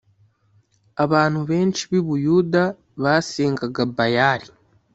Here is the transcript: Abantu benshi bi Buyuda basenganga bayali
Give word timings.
Abantu 1.03 1.39
benshi 1.49 1.81
bi 1.91 1.99
Buyuda 2.07 2.63
basenganga 3.03 3.81
bayali 3.95 4.49